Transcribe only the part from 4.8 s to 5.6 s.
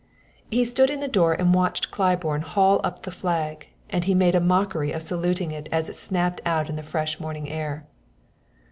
of saluting